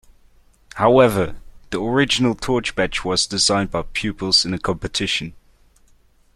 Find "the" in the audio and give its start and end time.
1.69-1.79